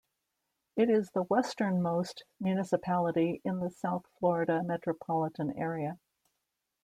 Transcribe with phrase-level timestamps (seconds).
[0.75, 5.99] It is the westernmost municipality in the South Florida metropolitan area.